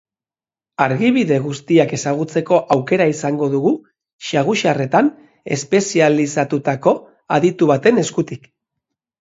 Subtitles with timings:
[0.85, 3.73] Argibide guztiak ezagutzeko aukera izango dugu,
[4.31, 5.13] saguzarretan
[5.57, 6.97] espezializatutako
[7.39, 8.51] aditu baten eskutik.